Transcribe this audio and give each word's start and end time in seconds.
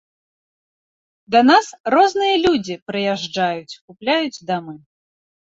Да 1.35 1.39
нас 1.49 1.65
розныя 1.95 2.35
людзі 2.45 2.79
прыязджаюць, 2.89 3.79
купляюць 3.91 4.43
дамы. 4.53 4.75